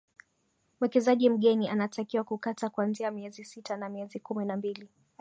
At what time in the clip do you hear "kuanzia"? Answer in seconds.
2.69-3.11